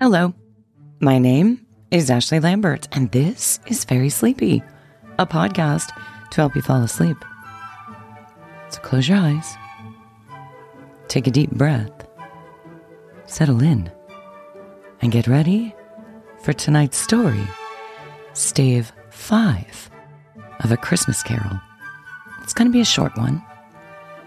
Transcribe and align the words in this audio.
Hello, 0.00 0.32
my 1.00 1.18
name 1.18 1.66
is 1.90 2.08
Ashley 2.08 2.38
Lambert, 2.38 2.86
and 2.92 3.10
this 3.10 3.58
is 3.66 3.82
Fairy 3.82 4.10
Sleepy, 4.10 4.62
a 5.18 5.26
podcast 5.26 5.88
to 6.30 6.36
help 6.40 6.54
you 6.54 6.62
fall 6.62 6.84
asleep. 6.84 7.16
So 8.68 8.78
close 8.80 9.08
your 9.08 9.18
eyes, 9.18 9.56
take 11.08 11.26
a 11.26 11.32
deep 11.32 11.50
breath, 11.50 11.90
settle 13.26 13.60
in, 13.60 13.90
and 15.02 15.10
get 15.10 15.26
ready 15.26 15.74
for 16.44 16.52
tonight's 16.52 16.96
story, 16.96 17.48
Stave 18.34 18.92
5 19.10 19.90
of 20.60 20.70
A 20.70 20.76
Christmas 20.76 21.24
Carol. 21.24 21.60
It's 22.44 22.54
going 22.54 22.68
to 22.68 22.72
be 22.72 22.80
a 22.80 22.84
short 22.84 23.18
one, 23.18 23.42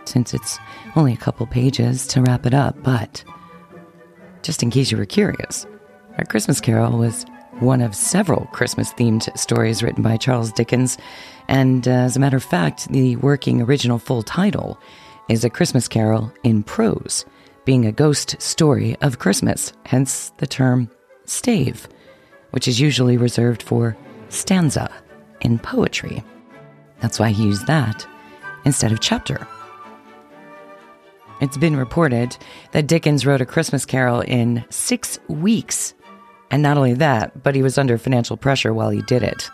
since 0.04 0.34
it's 0.34 0.60
only 0.98 1.14
a 1.14 1.18
couple 1.18 1.48
pages 1.48 2.06
to 2.08 2.22
wrap 2.22 2.46
it 2.46 2.54
up, 2.54 2.76
but 2.84 3.24
just 4.42 4.64
in 4.64 4.70
case 4.70 4.92
you 4.92 4.98
were 4.98 5.06
curious, 5.06 5.66
A 6.18 6.26
Christmas 6.26 6.60
Carol 6.60 6.98
was 6.98 7.26
one 7.60 7.82
of 7.82 7.96
several 7.96 8.46
Christmas 8.48 8.92
themed 8.94 9.38
stories 9.38 9.84
written 9.84 10.02
by 10.02 10.18
Charles 10.18 10.52
Dickens. 10.52 10.98
And 11.48 11.88
uh, 11.88 11.92
as 11.92 12.16
a 12.16 12.20
matter 12.20 12.38
of 12.38 12.44
fact, 12.44 12.90
the 12.90 13.16
working 13.18 13.62
original 13.62 14.00
full 14.00 14.24
title 14.24 14.80
is 15.30 15.44
A 15.44 15.50
Christmas 15.50 15.88
Carol 15.88 16.34
in 16.44 16.64
Prose, 16.64 17.26
being 17.66 17.86
a 17.86 17.92
ghost 17.92 18.42
story 18.42 18.96
of 19.02 19.20
Christmas, 19.20 19.74
hence 19.86 20.32
the 20.38 20.48
term 20.48 20.90
stave, 21.26 21.88
which 22.50 22.68
is 22.68 22.80
usually 22.80 23.18
reserved 23.18 23.62
for 23.62 23.96
stanza 24.30 24.92
in 25.42 25.60
poetry. 25.60 26.24
That's 27.00 27.20
why 27.20 27.30
he 27.30 27.44
used 27.44 27.68
that 27.68 28.08
instead 28.66 28.92
of 28.92 29.00
chapter. 29.00 29.48
It's 31.42 31.58
been 31.58 31.76
reported 31.76 32.38
that 32.72 32.86
Dickens 32.86 33.26
wrote 33.26 33.42
A 33.42 33.46
Christmas 33.46 33.84
Carol 33.84 34.22
in 34.22 34.64
six 34.70 35.18
weeks. 35.28 35.96
And 36.52 36.62
not 36.62 36.78
only 36.78 36.94
that, 36.94 37.42
but 37.42 37.56
he 37.56 37.64
was 37.64 37.80
under 37.80 37.98
financial 37.98 38.38
pressure 38.38 38.74
while 38.74 38.92
he 38.92 39.02
did 39.02 39.24
it. 39.24 39.50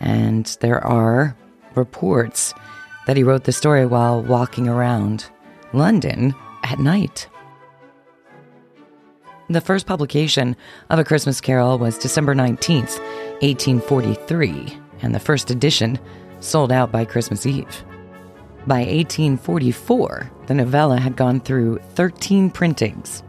And 0.00 0.44
there 0.60 0.84
are 0.86 1.34
reports 1.74 2.52
that 3.06 3.16
he 3.16 3.22
wrote 3.22 3.44
the 3.44 3.52
story 3.52 3.86
while 3.86 4.22
walking 4.22 4.68
around 4.68 5.30
London 5.72 6.34
at 6.62 6.78
night. 6.78 7.26
The 9.48 9.62
first 9.62 9.86
publication 9.86 10.54
of 10.90 10.98
A 10.98 11.04
Christmas 11.04 11.40
Carol 11.40 11.78
was 11.78 11.96
December 11.96 12.34
19th, 12.34 12.98
1843, 13.40 14.78
and 15.00 15.14
the 15.14 15.20
first 15.20 15.50
edition 15.50 15.98
sold 16.40 16.70
out 16.70 16.92
by 16.92 17.06
Christmas 17.06 17.46
Eve. 17.46 17.82
By 18.66 18.80
1844, 18.80 20.30
the 20.46 20.54
novella 20.54 20.98
had 20.98 21.16
gone 21.16 21.40
through 21.40 21.78
13 21.94 22.50
printings, 22.50 23.22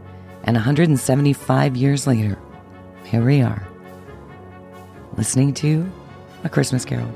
and 0.44 0.54
175 0.54 1.76
years 1.76 2.06
later, 2.06 2.38
here 3.04 3.24
we 3.24 3.40
are, 3.40 3.66
listening 5.16 5.54
to 5.54 5.90
A 6.44 6.48
Christmas 6.48 6.84
Carol. 6.84 7.10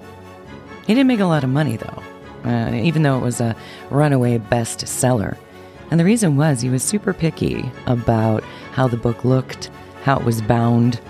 He 0.86 0.94
didn't 0.94 1.08
make 1.08 1.20
a 1.20 1.26
lot 1.26 1.44
of 1.44 1.50
money, 1.50 1.76
though, 1.76 2.02
uh, 2.44 2.72
even 2.74 3.02
though 3.02 3.18
it 3.18 3.22
was 3.22 3.40
a 3.40 3.56
runaway 3.90 4.38
bestseller. 4.38 5.36
And 5.90 6.00
the 6.00 6.04
reason 6.04 6.36
was 6.36 6.60
he 6.60 6.70
was 6.70 6.82
super 6.82 7.12
picky 7.12 7.70
about 7.86 8.42
how 8.72 8.88
the 8.88 8.96
book 8.96 9.24
looked, 9.24 9.70
how 10.02 10.18
it 10.18 10.24
was 10.24 10.40
bound, 10.40 11.00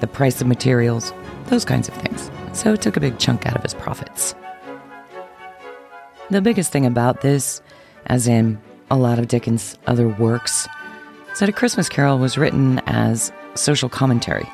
the 0.00 0.06
price 0.06 0.40
of 0.40 0.46
materials, 0.46 1.12
those 1.46 1.64
kinds 1.64 1.88
of 1.88 1.94
things. 1.94 2.30
So 2.52 2.72
it 2.72 2.82
took 2.82 2.96
a 2.96 3.00
big 3.00 3.18
chunk 3.18 3.46
out 3.46 3.56
of 3.56 3.62
his 3.62 3.74
profits. 3.74 4.34
The 6.28 6.42
biggest 6.42 6.72
thing 6.72 6.86
about 6.86 7.20
this, 7.20 7.62
as 8.06 8.26
in 8.26 8.60
a 8.90 8.96
lot 8.96 9.20
of 9.20 9.28
Dickens' 9.28 9.78
other 9.86 10.08
works, 10.08 10.66
is 11.32 11.38
that 11.38 11.48
A 11.48 11.52
Christmas 11.52 11.88
Carol 11.88 12.18
was 12.18 12.36
written 12.36 12.80
as 12.86 13.30
social 13.54 13.88
commentary. 13.88 14.48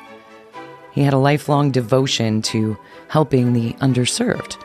He 0.91 1.01
had 1.01 1.13
a 1.13 1.17
lifelong 1.17 1.71
devotion 1.71 2.43
to 2.43 2.77
helping 3.07 3.53
the 3.53 3.73
underserved 3.73 4.63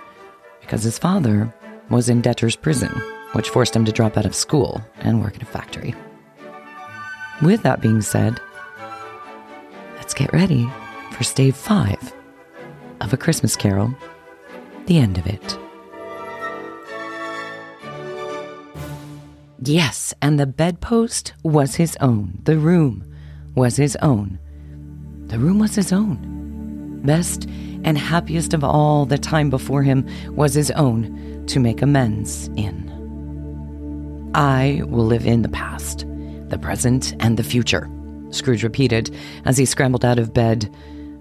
because 0.61 0.83
his 0.83 0.98
father 0.98 1.52
was 1.89 2.11
in 2.11 2.20
debtor's 2.20 2.57
prison, 2.57 2.91
which 3.33 3.48
forced 3.48 3.75
him 3.75 3.86
to 3.86 3.92
drop 3.92 4.19
out 4.19 4.27
of 4.27 4.35
school 4.35 4.85
and 5.01 5.23
work 5.23 5.35
in 5.35 5.42
a 5.42 5.46
factory. 5.46 5.95
With 7.40 7.63
that 7.63 7.80
being 7.80 8.02
said, 8.02 8.39
let's 9.96 10.13
get 10.13 10.30
ready 10.35 10.69
for 11.13 11.25
stave 11.25 11.57
five 11.57 12.13
of 13.01 13.14
A 13.14 13.17
Christmas 13.17 13.57
Carol, 13.57 13.95
the 14.85 14.98
end 14.98 15.17
of 15.17 15.27
it. 15.27 15.58
Yes, 19.63 20.14
and 20.23 20.39
the 20.39 20.46
bedpost 20.46 21.33
was 21.42 21.74
his 21.74 21.96
own. 22.01 22.39
The 22.45 22.57
room 22.57 23.05
was 23.55 23.77
his 23.77 23.96
own. 23.96 24.39
The 25.27 25.39
room 25.39 25.58
was 25.58 25.74
his 25.74 25.92
own. 25.92 27.01
Best 27.05 27.45
and 27.85 27.98
happiest 27.98 28.55
of 28.55 28.63
all 28.63 29.05
the 29.05 29.19
time 29.19 29.51
before 29.51 29.83
him 29.83 30.07
was 30.35 30.55
his 30.55 30.70
own 30.73 31.45
to 31.48 31.61
make 31.61 31.83
amends 31.83 32.48
in. 32.57 32.89
I 34.35 34.83
will 34.86 35.05
live 35.05 35.27
in 35.27 35.42
the 35.42 35.48
past, 35.48 36.07
the 36.48 36.58
present, 36.58 37.14
and 37.20 37.36
the 37.36 37.42
future, 37.42 37.90
Scrooge 38.30 38.63
repeated 38.63 39.14
as 39.45 39.57
he 39.57 39.64
scrambled 39.64 40.05
out 40.05 40.19
of 40.19 40.35
bed. 40.35 40.73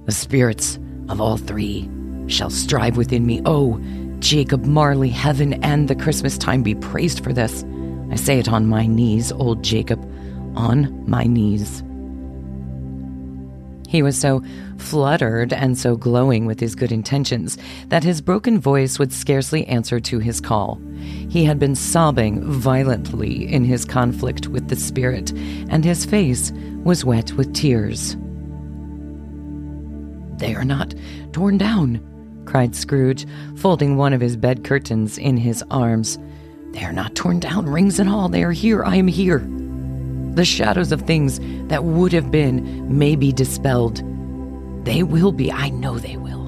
The 0.06 0.12
spirits 0.12 0.78
of 1.10 1.22
all 1.22 1.38
three 1.38 1.90
shall 2.28 2.50
strive 2.50 2.98
within 2.98 3.26
me. 3.26 3.42
Oh, 3.46 3.82
Jacob 4.20 4.66
Marley, 4.66 5.10
heaven 5.10 5.54
and 5.64 5.88
the 5.88 5.96
Christmas 5.96 6.38
time 6.38 6.64
be 6.64 6.76
praised 6.76 7.24
for 7.24 7.34
this. 7.34 7.64
I 8.12 8.16
say 8.16 8.40
it 8.40 8.50
on 8.50 8.68
my 8.68 8.88
knees, 8.88 9.32
old 9.32 9.64
Jacob, 9.64 10.00
on 10.56 11.04
my 11.08 11.24
knees. 11.24 11.84
He 13.88 14.04
was 14.04 14.20
so 14.20 14.44
fluttered 14.78 15.54
and 15.54 15.78
so 15.78 15.96
glowing 15.96 16.46
with 16.46 16.60
his 16.60 16.76
good 16.76 16.92
intentions 16.92 17.58
that 17.88 18.04
his 18.04 18.20
broken 18.20 18.60
voice 18.60 19.00
would 19.00 19.14
scarcely 19.14 19.66
answer 19.68 20.00
to 20.02 20.20
his 20.20 20.42
call. 20.42 20.80
He 21.30 21.46
had 21.46 21.58
been 21.58 21.76
sobbing 21.76 22.44
violently 22.44 23.52
in 23.52 23.64
his 23.64 23.86
conflict 23.86 24.48
with 24.48 24.68
the 24.68 24.76
spirit, 24.76 25.32
and 25.70 25.86
his 25.86 26.06
face 26.06 26.52
was 26.84 27.06
wet 27.06 27.32
with 27.34 27.54
tears. 27.54 28.18
They 30.38 30.54
are 30.54 30.66
not 30.66 30.94
torn 31.32 31.58
down, 31.58 32.02
cried 32.46 32.76
Scrooge, 32.76 33.26
folding 33.56 33.96
one 33.96 34.14
of 34.14 34.22
his 34.22 34.36
bed 34.36 34.64
curtains 34.64 35.18
in 35.18 35.38
his 35.38 35.64
arms. 35.72 36.20
They 36.78 36.86
are 36.86 36.94
not 36.94 37.16
torn 37.16 37.40
down, 37.40 37.66
rings 37.66 37.98
and 37.98 38.08
all. 38.08 38.30
They 38.30 38.44
are 38.44 38.52
here. 38.52 38.84
I 38.84 38.98
am 38.98 39.08
here. 39.08 39.40
The 40.36 40.46
shadows 40.46 40.92
of 40.92 41.02
things 41.02 41.40
that 41.70 41.84
would 41.84 42.14
have 42.14 42.30
been 42.30 42.96
may 42.96 43.16
be 43.16 43.32
dispelled. 43.32 44.04
They 44.86 45.02
will 45.02 45.32
be. 45.32 45.52
I 45.52 45.70
know 45.70 45.98
they 45.98 46.18
will. 46.18 46.46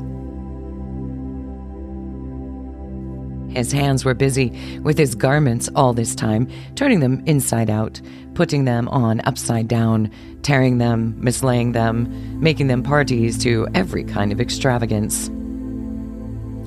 His 3.50 3.72
hands 3.72 4.06
were 4.06 4.13
busy 4.13 4.51
with 4.84 5.00
his 5.00 5.16
garments 5.16 5.68
all 5.75 5.94
this 5.94 6.13
time, 6.13 6.47
turning 6.75 7.00
them 7.00 7.23
inside 7.25 7.72
out, 7.72 8.00
putting 8.35 8.66
them 8.66 8.88
on 8.89 9.22
upside 9.25 9.68
down, 9.68 10.12
tearing 10.44 10.78
them, 10.78 11.19
mislaying 11.19 11.73
them, 11.73 12.39
making 12.39 12.68
them 12.68 12.84
parties 12.84 13.35
to 13.39 13.68
every 13.73 14.03
kind 14.03 14.31
of 14.31 14.39
extravagance. 14.39 15.28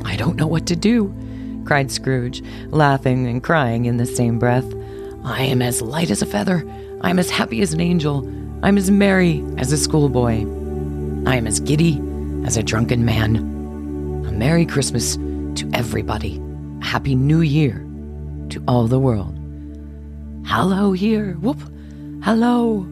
I 0.04 0.16
don't 0.16 0.34
know 0.34 0.48
what 0.48 0.66
to 0.66 0.74
do, 0.74 1.14
cried 1.64 1.90
Scrooge, 1.90 2.42
laughing 2.70 3.26
and 3.26 3.42
crying 3.42 3.84
in 3.84 3.96
the 3.96 4.06
same 4.06 4.38
breath. 4.38 4.66
I 5.24 5.42
am 5.42 5.62
as 5.62 5.82
light 5.82 6.10
as 6.10 6.22
a 6.22 6.26
feather. 6.26 6.64
I 7.02 7.10
am 7.10 7.18
as 7.18 7.30
happy 7.30 7.60
as 7.62 7.72
an 7.72 7.80
angel. 7.80 8.28
I 8.62 8.68
am 8.68 8.78
as 8.78 8.90
merry 8.90 9.44
as 9.58 9.72
a 9.72 9.76
schoolboy. 9.76 10.42
I 11.26 11.36
am 11.36 11.46
as 11.46 11.60
giddy 11.60 12.00
as 12.44 12.56
a 12.56 12.62
drunken 12.62 13.04
man. 13.04 13.36
A 14.26 14.32
Merry 14.32 14.66
Christmas 14.66 15.16
to 15.16 15.70
everybody. 15.74 16.40
A 16.80 16.84
Happy 16.84 17.14
New 17.14 17.40
Year 17.40 17.86
to 18.50 18.62
all 18.66 18.86
the 18.86 18.98
world. 18.98 19.38
Hello 20.46 20.92
here. 20.92 21.34
Whoop. 21.34 21.60
Hello. 22.22 22.86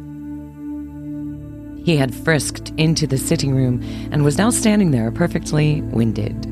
He 1.85 1.97
had 1.97 2.15
frisked 2.15 2.73
into 2.77 3.07
the 3.07 3.19
sitting 3.19 3.55
room 3.55 3.83
and 4.13 4.23
was 4.25 4.39
now 4.39 4.51
standing 4.51 4.91
there 4.91 5.11
perfectly 5.11 5.83
winded. 5.83 6.47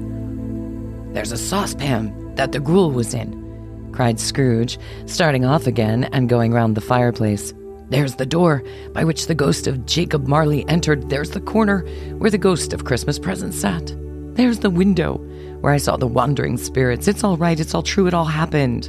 There's 1.18 1.32
a 1.32 1.36
saucepan 1.36 2.36
that 2.36 2.52
the 2.52 2.60
gruel 2.60 2.92
was 2.92 3.12
in, 3.12 3.90
cried 3.90 4.20
Scrooge, 4.20 4.78
starting 5.06 5.44
off 5.44 5.66
again 5.66 6.04
and 6.12 6.28
going 6.28 6.52
round 6.52 6.76
the 6.76 6.80
fireplace. 6.80 7.52
There's 7.88 8.14
the 8.14 8.24
door 8.24 8.62
by 8.92 9.02
which 9.02 9.26
the 9.26 9.34
ghost 9.34 9.66
of 9.66 9.84
Jacob 9.84 10.28
Marley 10.28 10.64
entered. 10.68 11.10
There's 11.10 11.30
the 11.30 11.40
corner 11.40 11.80
where 12.18 12.30
the 12.30 12.38
ghost 12.38 12.72
of 12.72 12.84
Christmas 12.84 13.18
present 13.18 13.52
sat. 13.52 13.92
There's 14.36 14.60
the 14.60 14.70
window 14.70 15.16
where 15.60 15.72
I 15.72 15.78
saw 15.78 15.96
the 15.96 16.06
wandering 16.06 16.56
spirits. 16.56 17.08
It's 17.08 17.24
all 17.24 17.36
right, 17.36 17.58
it's 17.58 17.74
all 17.74 17.82
true, 17.82 18.06
it 18.06 18.14
all 18.14 18.24
happened. 18.24 18.88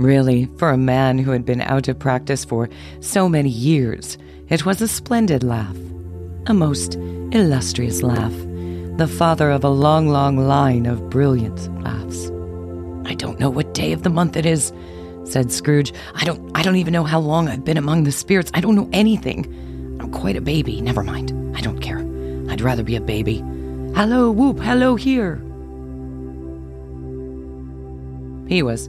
Really, 0.00 0.46
for 0.56 0.70
a 0.70 0.76
man 0.76 1.16
who 1.16 1.30
had 1.30 1.44
been 1.44 1.60
out 1.60 1.86
of 1.86 2.00
practice 2.00 2.44
for 2.44 2.68
so 2.98 3.28
many 3.28 3.50
years, 3.50 4.18
it 4.48 4.66
was 4.66 4.82
a 4.82 4.88
splendid 4.88 5.44
laugh. 5.44 5.76
A 6.48 6.54
most 6.54 6.96
illustrious 6.96 8.02
laugh. 8.02 8.34
The 8.96 9.06
father 9.06 9.50
of 9.50 9.62
a 9.62 9.68
long, 9.68 10.08
long 10.08 10.38
line 10.38 10.86
of 10.86 11.10
brilliant 11.10 11.70
laughs. 11.82 12.30
I 13.04 13.14
don't 13.14 13.38
know 13.38 13.50
what 13.50 13.74
day 13.74 13.92
of 13.92 14.04
the 14.04 14.08
month 14.08 14.38
it 14.38 14.46
is, 14.46 14.72
said 15.24 15.52
Scrooge. 15.52 15.92
I 16.14 16.24
don't 16.24 16.50
I 16.56 16.62
don't 16.62 16.76
even 16.76 16.94
know 16.94 17.04
how 17.04 17.20
long 17.20 17.46
I've 17.46 17.62
been 17.62 17.76
among 17.76 18.04
the 18.04 18.10
spirits. 18.10 18.50
I 18.54 18.62
don't 18.62 18.74
know 18.74 18.88
anything. 18.94 19.44
I'm 20.00 20.10
quite 20.10 20.36
a 20.36 20.40
baby. 20.40 20.80
Never 20.80 21.02
mind. 21.02 21.30
I 21.54 21.60
don't 21.60 21.80
care. 21.80 21.98
I'd 22.50 22.62
rather 22.62 22.82
be 22.82 22.96
a 22.96 23.00
baby. 23.02 23.44
Hello, 23.94 24.30
whoop, 24.30 24.60
hello 24.60 24.96
here. 24.96 25.42
He 28.48 28.62
was 28.62 28.88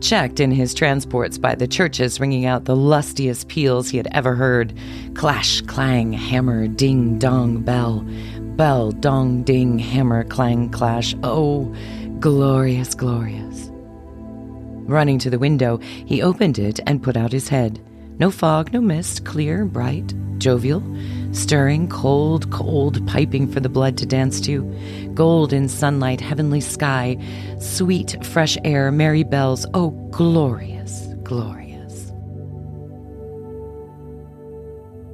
checked 0.00 0.40
in 0.40 0.50
his 0.50 0.74
transports 0.74 1.38
by 1.38 1.54
the 1.54 1.66
churches 1.66 2.20
ringing 2.20 2.44
out 2.44 2.66
the 2.66 2.76
lustiest 2.76 3.48
peals 3.48 3.88
he 3.88 3.96
had 3.96 4.08
ever 4.12 4.34
heard 4.34 4.76
clash, 5.14 5.62
clang, 5.62 6.12
hammer, 6.12 6.68
ding, 6.68 7.18
dong, 7.18 7.62
bell, 7.62 8.06
bell, 8.56 8.90
dong, 8.90 9.42
ding, 9.42 9.78
hammer, 9.78 10.24
clang, 10.24 10.70
clash. 10.70 11.14
Oh, 11.22 11.74
glorious, 12.18 12.94
glorious. 12.94 13.70
Running 14.88 15.18
to 15.20 15.30
the 15.30 15.38
window, 15.38 15.78
he 15.78 16.22
opened 16.22 16.58
it 16.58 16.80
and 16.86 17.02
put 17.02 17.16
out 17.16 17.32
his 17.32 17.48
head. 17.48 17.80
No 18.18 18.30
fog, 18.30 18.72
no 18.72 18.80
mist, 18.80 19.24
clear, 19.24 19.66
bright, 19.66 20.14
jovial, 20.38 20.82
stirring, 21.32 21.88
cold, 21.88 22.50
cold, 22.50 23.06
piping 23.06 23.50
for 23.50 23.60
the 23.60 23.68
blood 23.68 23.98
to 23.98 24.06
dance 24.06 24.40
to. 24.42 24.62
Golden 25.12 25.68
sunlight, 25.68 26.20
heavenly 26.20 26.60
sky, 26.60 27.18
sweet, 27.58 28.16
fresh 28.24 28.56
air, 28.64 28.90
merry 28.90 29.22
bells. 29.22 29.66
Oh, 29.74 29.90
glorious, 30.10 31.08
glorious. 31.24 32.12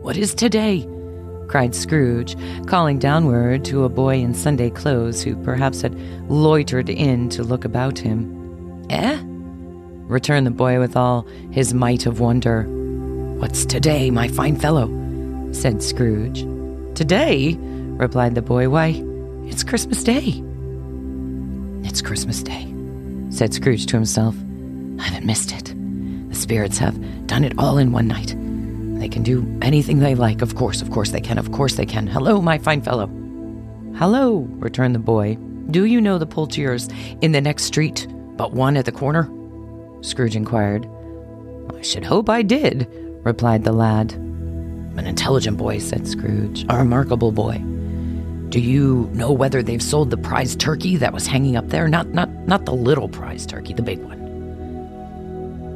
What 0.02 0.16
is 0.16 0.34
today? 0.34 0.86
Cried 1.52 1.74
Scrooge, 1.74 2.34
calling 2.66 2.98
downward 2.98 3.62
to 3.66 3.84
a 3.84 3.90
boy 3.90 4.16
in 4.16 4.32
Sunday 4.32 4.70
clothes 4.70 5.22
who 5.22 5.36
perhaps 5.44 5.82
had 5.82 5.94
loitered 6.30 6.88
in 6.88 7.28
to 7.28 7.42
look 7.42 7.66
about 7.66 7.98
him. 7.98 8.86
Eh? 8.88 9.20
returned 10.08 10.46
the 10.46 10.50
boy 10.50 10.78
with 10.80 10.96
all 10.96 11.26
his 11.50 11.74
might 11.74 12.06
of 12.06 12.20
wonder. 12.20 12.62
What's 13.38 13.66
today, 13.66 14.10
my 14.10 14.28
fine 14.28 14.56
fellow? 14.56 14.88
said 15.52 15.82
Scrooge. 15.82 16.40
Today? 16.96 17.58
replied 17.98 18.34
the 18.34 18.40
boy. 18.40 18.70
Why, 18.70 19.04
it's 19.44 19.62
Christmas 19.62 20.02
Day. 20.02 20.42
It's 21.84 22.00
Christmas 22.00 22.42
Day, 22.42 22.74
said 23.28 23.52
Scrooge 23.52 23.84
to 23.86 23.96
himself. 23.96 24.34
I 24.98 25.02
haven't 25.02 25.26
missed 25.26 25.52
it. 25.52 25.74
The 26.30 26.34
spirits 26.34 26.78
have 26.78 26.98
done 27.26 27.44
it 27.44 27.52
all 27.58 27.76
in 27.76 27.92
one 27.92 28.08
night. 28.08 28.34
They 29.02 29.08
can 29.08 29.24
do 29.24 29.44
anything 29.62 29.98
they 29.98 30.14
like. 30.14 30.42
Of 30.42 30.54
course, 30.54 30.80
of 30.80 30.92
course 30.92 31.10
they 31.10 31.20
can. 31.20 31.36
Of 31.36 31.50
course 31.50 31.74
they 31.74 31.84
can. 31.84 32.06
Hello, 32.06 32.40
my 32.40 32.56
fine 32.56 32.80
fellow. 32.80 33.08
Hello, 33.96 34.46
returned 34.60 34.94
the 34.94 35.00
boy. 35.00 35.34
Do 35.72 35.86
you 35.86 36.00
know 36.00 36.18
the 36.18 36.26
poultiers 36.26 36.88
in 37.20 37.32
the 37.32 37.40
next 37.40 37.64
street, 37.64 38.06
but 38.36 38.52
one 38.52 38.76
at 38.76 38.84
the 38.84 38.92
corner? 38.92 39.28
Scrooge 40.02 40.36
inquired. 40.36 40.88
I 41.76 41.82
should 41.82 42.04
hope 42.04 42.30
I 42.30 42.42
did, 42.42 42.86
replied 43.24 43.64
the 43.64 43.72
lad. 43.72 44.12
An 44.12 45.04
intelligent 45.04 45.56
boy, 45.56 45.78
said 45.78 46.06
Scrooge. 46.06 46.64
A 46.68 46.78
remarkable 46.78 47.32
boy. 47.32 47.58
Do 48.50 48.60
you 48.60 49.10
know 49.14 49.32
whether 49.32 49.64
they've 49.64 49.82
sold 49.82 50.10
the 50.10 50.16
prize 50.16 50.54
turkey 50.54 50.94
that 50.98 51.12
was 51.12 51.26
hanging 51.26 51.56
up 51.56 51.70
there? 51.70 51.88
Not 51.88 52.10
not 52.10 52.30
not 52.46 52.66
the 52.66 52.74
little 52.74 53.08
prize 53.08 53.46
turkey, 53.46 53.74
the 53.74 53.82
big 53.82 53.98
one. 53.98 54.20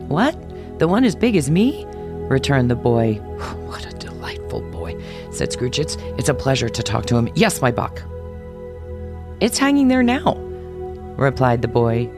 What? 0.09 0.39
The 0.79 0.87
one 0.87 1.03
as 1.03 1.17
big 1.17 1.35
as 1.35 1.51
me? 1.51 1.89
Returned 2.29 2.71
the 2.71 2.77
boy. 2.77 3.15
What 3.67 3.85
a 3.85 3.97
delightful 3.99 4.63
boy, 4.71 5.01
said 5.33 5.53
Scrooge. 5.53 5.79
It's 5.79 5.97
it's 6.19 6.29
a 6.29 6.35
pleasure 6.35 6.69
to 6.69 6.83
talk 6.83 7.07
to 7.07 7.17
him. 7.17 7.29
Yes, 7.35 7.61
my 7.61 7.71
buck. 7.71 8.03
It's 9.41 9.59
hanging 9.59 9.89
there 9.89 10.03
now, 10.03 10.37
replied 11.19 11.63
the 11.63 11.69
boy. 11.69 12.11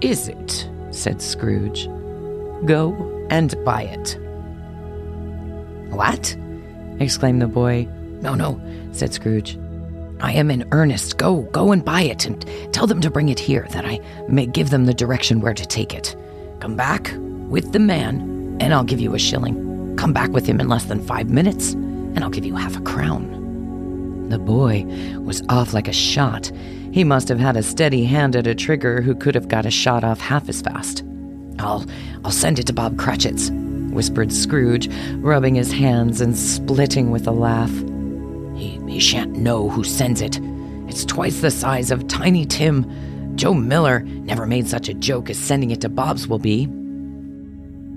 Is 0.00 0.28
it? 0.28 0.68
said 0.90 1.22
Scrooge. 1.22 1.86
Go 2.64 3.26
and 3.30 3.54
buy 3.64 3.82
it. 3.82 4.18
What? 5.90 6.36
exclaimed 6.98 7.42
the 7.42 7.46
boy. 7.46 7.88
No, 8.20 8.34
no, 8.34 8.60
said 8.92 9.12
Scrooge. 9.12 9.58
I 10.20 10.32
am 10.32 10.50
in 10.50 10.66
earnest. 10.72 11.18
Go, 11.18 11.42
go 11.42 11.72
and 11.72 11.84
buy 11.84 12.02
it, 12.02 12.26
and 12.26 12.46
tell 12.72 12.86
them 12.86 13.00
to 13.00 13.10
bring 13.10 13.28
it 13.28 13.38
here, 13.40 13.66
that 13.70 13.84
I 13.84 14.00
may 14.28 14.46
give 14.46 14.70
them 14.70 14.86
the 14.86 14.94
direction 14.94 15.40
where 15.40 15.54
to 15.54 15.66
take 15.66 15.94
it. 15.94 16.16
Come 16.60 16.76
back 16.76 17.12
with 17.48 17.72
the 17.72 17.80
man, 17.80 18.31
and 18.62 18.72
I'll 18.72 18.84
give 18.84 19.00
you 19.00 19.14
a 19.14 19.18
shilling. 19.18 19.96
Come 19.96 20.12
back 20.12 20.30
with 20.30 20.46
him 20.46 20.60
in 20.60 20.68
less 20.68 20.84
than 20.84 21.04
five 21.04 21.28
minutes, 21.28 21.72
and 21.72 22.20
I'll 22.20 22.30
give 22.30 22.44
you 22.44 22.54
half 22.54 22.76
a 22.76 22.80
crown. 22.82 24.28
The 24.28 24.38
boy 24.38 24.84
was 25.18 25.42
off 25.48 25.74
like 25.74 25.88
a 25.88 25.92
shot. 25.92 26.52
He 26.92 27.02
must 27.02 27.28
have 27.28 27.40
had 27.40 27.56
a 27.56 27.62
steady 27.64 28.04
hand 28.04 28.36
at 28.36 28.46
a 28.46 28.54
trigger 28.54 29.02
who 29.02 29.16
could 29.16 29.34
have 29.34 29.48
got 29.48 29.66
a 29.66 29.70
shot 29.70 30.04
off 30.04 30.20
half 30.20 30.48
as 30.48 30.62
fast. 30.62 31.02
I'll 31.58 31.84
I'll 32.24 32.30
send 32.30 32.60
it 32.60 32.66
to 32.68 32.72
Bob 32.72 32.98
Cratchit's, 32.98 33.50
whispered 33.90 34.32
Scrooge, 34.32 34.88
rubbing 35.16 35.56
his 35.56 35.72
hands 35.72 36.20
and 36.20 36.38
splitting 36.38 37.10
with 37.10 37.26
a 37.26 37.32
laugh. 37.32 37.72
He, 38.56 38.80
he 38.88 39.00
shan't 39.00 39.32
know 39.32 39.68
who 39.68 39.82
sends 39.82 40.20
it. 40.20 40.38
It's 40.86 41.04
twice 41.04 41.40
the 41.40 41.50
size 41.50 41.90
of 41.90 42.06
Tiny 42.06 42.46
Tim. 42.46 43.36
Joe 43.36 43.54
Miller 43.54 44.00
never 44.00 44.46
made 44.46 44.68
such 44.68 44.88
a 44.88 44.94
joke 44.94 45.30
as 45.30 45.38
sending 45.38 45.72
it 45.72 45.80
to 45.80 45.88
Bob's 45.88 46.28
will 46.28 46.38
be. 46.38 46.68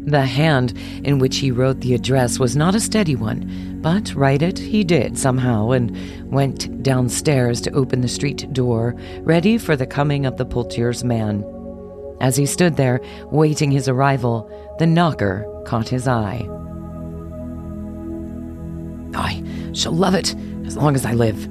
The 0.05 0.25
hand 0.25 0.77
in 1.03 1.17
which 1.17 1.37
he 1.37 1.49
wrote 1.49 1.81
the 1.81 1.95
address 1.95 2.37
was 2.37 2.55
not 2.55 2.75
a 2.75 2.79
steady 2.79 3.15
one, 3.15 3.79
but 3.81 4.13
write 4.13 4.43
it 4.43 4.59
he 4.59 4.83
did 4.83 5.17
somehow 5.17 5.71
and 5.71 6.31
went 6.31 6.83
downstairs 6.83 7.59
to 7.61 7.71
open 7.71 8.01
the 8.01 8.07
street 8.07 8.53
door, 8.53 8.95
ready 9.21 9.57
for 9.57 9.75
the 9.75 9.87
coming 9.87 10.27
of 10.27 10.37
the 10.37 10.45
poultier's 10.45 11.03
man. 11.03 11.43
As 12.21 12.35
he 12.35 12.45
stood 12.45 12.77
there, 12.77 13.01
waiting 13.31 13.71
his 13.71 13.87
arrival, 13.87 14.47
the 14.77 14.85
knocker 14.85 15.45
caught 15.65 15.89
his 15.89 16.07
eye. 16.07 16.47
I 19.15 19.43
shall 19.73 19.93
love 19.93 20.13
it 20.13 20.35
as 20.67 20.77
long 20.77 20.93
as 20.93 21.05
I 21.05 21.13
live, 21.13 21.47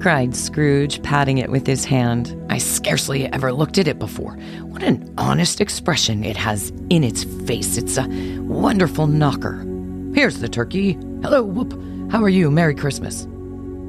cried 0.00 0.34
Scrooge, 0.34 1.02
patting 1.02 1.38
it 1.38 1.50
with 1.50 1.66
his 1.66 1.84
hand. 1.84 2.34
I 2.48 2.56
scarcely 2.56 3.26
ever 3.26 3.52
looked 3.52 3.76
at 3.76 3.86
it 3.86 3.98
before. 3.98 4.32
What 4.62 4.82
an 4.82 5.12
honest 5.18 5.60
expression 5.60 6.24
it 6.24 6.36
has 6.38 6.70
in 6.88 7.04
its 7.04 7.24
face. 7.46 7.76
It's 7.76 7.98
a 7.98 8.08
wonderful 8.40 9.06
knocker. 9.06 9.66
Here's 10.14 10.40
the 10.40 10.48
turkey. 10.48 10.94
Hello, 11.22 11.42
whoop. 11.42 11.78
How 12.10 12.22
are 12.22 12.30
you? 12.30 12.50
Merry 12.50 12.74
Christmas. 12.74 13.24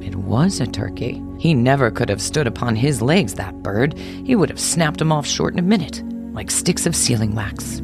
It 0.02 0.16
was 0.16 0.60
a 0.60 0.66
turkey. 0.66 1.22
He 1.38 1.54
never 1.54 1.90
could 1.90 2.10
have 2.10 2.20
stood 2.20 2.46
upon 2.46 2.76
his 2.76 3.00
legs, 3.00 3.34
that 3.34 3.62
bird. 3.62 3.96
He 3.96 4.36
would 4.36 4.50
have 4.50 4.60
snapped 4.60 4.98
them 4.98 5.12
off 5.12 5.26
short 5.26 5.54
in 5.54 5.58
a 5.58 5.62
minute, 5.62 6.02
like 6.34 6.50
sticks 6.50 6.86
of 6.86 6.94
sealing 6.94 7.34
wax. 7.34 7.80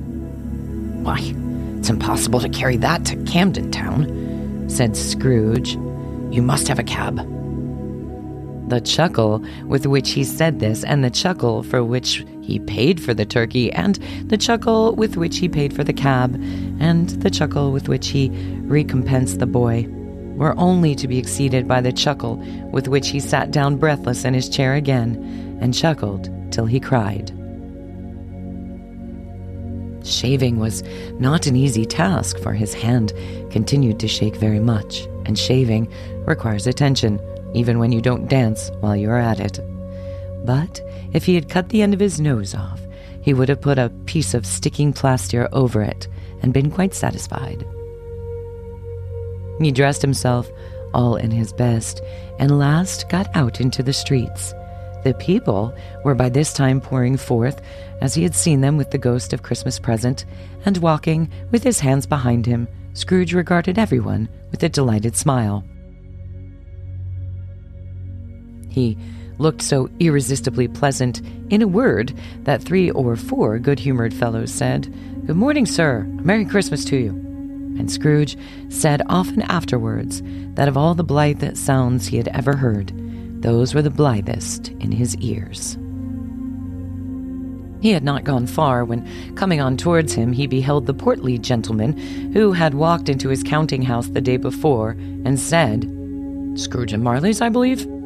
Why, 1.02 1.18
it's 1.78 1.88
impossible 1.88 2.40
to 2.40 2.48
carry 2.50 2.76
that 2.76 3.06
to 3.06 3.16
Camden 3.24 3.70
Town, 3.70 4.66
said 4.68 4.96
Scrooge. 4.96 5.76
You 6.30 6.42
must 6.42 6.68
have 6.68 6.78
a 6.78 6.84
cab. 6.84 7.37
The 8.68 8.80
chuckle 8.82 9.42
with 9.64 9.86
which 9.86 10.10
he 10.10 10.24
said 10.24 10.60
this, 10.60 10.84
and 10.84 11.02
the 11.02 11.08
chuckle 11.10 11.62
for 11.62 11.82
which 11.82 12.26
he 12.42 12.58
paid 12.58 13.00
for 13.00 13.14
the 13.14 13.24
turkey, 13.24 13.72
and 13.72 13.94
the 14.28 14.36
chuckle 14.36 14.94
with 14.94 15.16
which 15.16 15.38
he 15.38 15.48
paid 15.48 15.72
for 15.72 15.84
the 15.84 15.94
cab, 15.94 16.34
and 16.78 17.08
the 17.22 17.30
chuckle 17.30 17.72
with 17.72 17.88
which 17.88 18.08
he 18.08 18.28
recompensed 18.64 19.38
the 19.38 19.46
boy, 19.46 19.86
were 20.36 20.54
only 20.58 20.94
to 20.94 21.08
be 21.08 21.18
exceeded 21.18 21.66
by 21.66 21.80
the 21.80 21.92
chuckle 21.92 22.36
with 22.70 22.88
which 22.88 23.08
he 23.08 23.20
sat 23.20 23.50
down 23.50 23.76
breathless 23.76 24.26
in 24.26 24.34
his 24.34 24.50
chair 24.50 24.74
again 24.74 25.58
and 25.62 25.72
chuckled 25.72 26.30
till 26.52 26.66
he 26.66 26.78
cried. 26.78 27.32
Shaving 30.04 30.58
was 30.58 30.82
not 31.18 31.46
an 31.46 31.56
easy 31.56 31.86
task, 31.86 32.38
for 32.38 32.52
his 32.52 32.74
hand 32.74 33.12
continued 33.50 33.98
to 34.00 34.08
shake 34.08 34.36
very 34.36 34.60
much, 34.60 35.06
and 35.24 35.38
shaving 35.38 35.90
requires 36.26 36.66
attention, 36.66 37.18
even 37.54 37.78
when 37.78 37.92
you 37.92 38.00
don't 38.00 38.28
dance 38.28 38.70
while 38.80 38.96
you 38.96 39.10
are 39.10 39.18
at 39.18 39.40
it. 39.40 39.60
But 40.44 40.80
if 41.12 41.24
he 41.24 41.34
had 41.34 41.48
cut 41.48 41.68
the 41.68 41.82
end 41.82 41.94
of 41.94 42.00
his 42.00 42.20
nose 42.20 42.54
off, 42.54 42.80
he 43.22 43.34
would 43.34 43.48
have 43.48 43.60
put 43.60 43.78
a 43.78 43.92
piece 44.06 44.34
of 44.34 44.46
sticking 44.46 44.92
plaster 44.92 45.48
over 45.52 45.82
it 45.82 46.08
and 46.42 46.52
been 46.52 46.70
quite 46.70 46.94
satisfied. 46.94 47.66
He 49.60 49.72
dressed 49.72 50.02
himself 50.02 50.48
all 50.94 51.16
in 51.16 51.30
his 51.30 51.52
best 51.52 52.00
and 52.38 52.58
last 52.58 53.08
got 53.08 53.34
out 53.36 53.60
into 53.60 53.82
the 53.82 53.92
streets. 53.92 54.54
The 55.04 55.14
people 55.14 55.74
were 56.04 56.14
by 56.14 56.28
this 56.28 56.52
time 56.52 56.80
pouring 56.80 57.16
forth, 57.16 57.60
as 58.00 58.14
he 58.14 58.22
had 58.22 58.34
seen 58.34 58.60
them 58.60 58.76
with 58.76 58.90
the 58.90 58.98
ghost 58.98 59.32
of 59.32 59.42
Christmas 59.42 59.78
present, 59.78 60.24
and 60.64 60.76
walking 60.78 61.30
with 61.50 61.62
his 61.62 61.80
hands 61.80 62.06
behind 62.06 62.46
him, 62.46 62.68
Scrooge 62.94 63.32
regarded 63.32 63.78
everyone 63.78 64.28
with 64.50 64.62
a 64.62 64.68
delighted 64.68 65.16
smile. 65.16 65.64
He 68.78 68.96
looked 69.38 69.62
so 69.62 69.90
irresistibly 69.98 70.68
pleasant, 70.68 71.20
in 71.50 71.62
a 71.62 71.66
word, 71.66 72.14
that 72.44 72.62
three 72.62 72.92
or 72.92 73.16
four 73.16 73.58
good 73.58 73.80
humored 73.80 74.14
fellows 74.14 74.52
said, 74.52 74.94
Good 75.26 75.34
morning, 75.34 75.66
sir. 75.66 76.02
Merry 76.22 76.44
Christmas 76.44 76.84
to 76.84 76.96
you. 76.96 77.10
And 77.10 77.90
Scrooge 77.90 78.36
said 78.68 79.02
often 79.08 79.42
afterwards 79.42 80.22
that 80.54 80.68
of 80.68 80.76
all 80.76 80.94
the 80.94 81.02
blithe 81.02 81.56
sounds 81.56 82.06
he 82.06 82.18
had 82.18 82.28
ever 82.28 82.54
heard, 82.54 82.92
those 83.42 83.74
were 83.74 83.82
the 83.82 83.90
blithest 83.90 84.68
in 84.78 84.92
his 84.92 85.16
ears. 85.16 85.76
He 87.80 87.90
had 87.90 88.04
not 88.04 88.22
gone 88.22 88.46
far 88.46 88.84
when, 88.84 89.34
coming 89.34 89.60
on 89.60 89.76
towards 89.76 90.12
him, 90.12 90.32
he 90.32 90.46
beheld 90.46 90.86
the 90.86 90.94
portly 90.94 91.36
gentleman 91.36 91.96
who 92.32 92.52
had 92.52 92.74
walked 92.74 93.08
into 93.08 93.28
his 93.28 93.42
counting 93.42 93.82
house 93.82 94.06
the 94.06 94.20
day 94.20 94.36
before 94.36 94.90
and 95.24 95.38
said, 95.38 95.82
Scrooge 96.54 96.92
and 96.92 97.02
Marley's, 97.02 97.40
I 97.40 97.48
believe? 97.48 97.97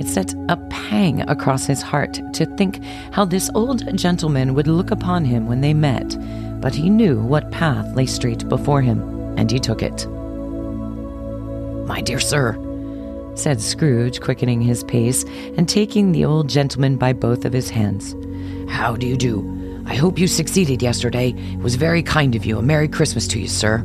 It 0.00 0.08
set 0.08 0.34
a 0.48 0.56
pang 0.70 1.20
across 1.28 1.66
his 1.66 1.82
heart 1.82 2.18
to 2.32 2.46
think 2.56 2.82
how 3.12 3.26
this 3.26 3.50
old 3.54 3.96
gentleman 3.98 4.54
would 4.54 4.66
look 4.66 4.90
upon 4.90 5.26
him 5.26 5.46
when 5.46 5.60
they 5.60 5.74
met, 5.74 6.16
but 6.62 6.74
he 6.74 6.88
knew 6.88 7.20
what 7.20 7.50
path 7.50 7.94
lay 7.94 8.06
straight 8.06 8.48
before 8.48 8.80
him, 8.80 9.02
and 9.36 9.50
he 9.50 9.58
took 9.58 9.82
it. 9.82 10.06
My 11.86 12.00
dear 12.00 12.18
sir, 12.18 12.56
said 13.34 13.60
Scrooge, 13.60 14.22
quickening 14.22 14.62
his 14.62 14.84
pace 14.84 15.24
and 15.58 15.68
taking 15.68 16.12
the 16.12 16.24
old 16.24 16.48
gentleman 16.48 16.96
by 16.96 17.12
both 17.12 17.44
of 17.44 17.52
his 17.52 17.68
hands. 17.68 18.16
How 18.70 18.96
do 18.96 19.06
you 19.06 19.18
do? 19.18 19.82
I 19.84 19.96
hope 19.96 20.18
you 20.18 20.28
succeeded 20.28 20.82
yesterday. 20.82 21.34
It 21.36 21.58
was 21.58 21.74
very 21.74 22.02
kind 22.02 22.34
of 22.34 22.46
you. 22.46 22.58
A 22.58 22.62
Merry 22.62 22.88
Christmas 22.88 23.28
to 23.28 23.40
you, 23.40 23.48
sir. 23.48 23.84